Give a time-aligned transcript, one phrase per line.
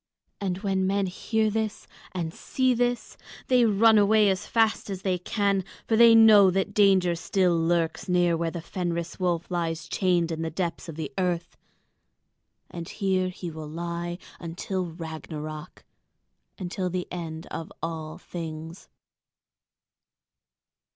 [0.39, 3.17] And when men hear this and see this
[3.49, 8.09] they run away as fast as they can, for they know that danger still lurks
[8.09, 11.55] near where the Fenris wolf lies chained in the depths of the earth;
[12.71, 15.83] and here he will lie until Ragnarök,
[16.57, 18.89] until the end of all things.